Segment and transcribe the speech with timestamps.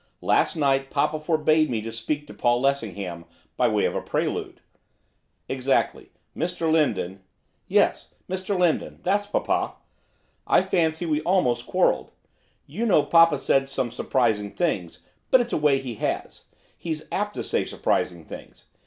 [0.23, 4.59] Last night papa forbade me to speak to Paul Lessingham by way of a prelude.'
[5.47, 6.09] 'Exactly.
[6.35, 7.21] Mr Lindon'
[7.67, 9.75] 'Yes, Mr Lindon, that's papa.
[10.47, 12.09] I fancy we almost quarrelled.
[12.67, 16.45] I know papa said some surprising things, but it's a way he has,
[16.75, 18.65] he's apt to say surprising things.